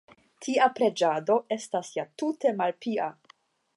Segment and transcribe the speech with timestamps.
[0.45, 3.11] Tia preĝado estas ja tute malpia!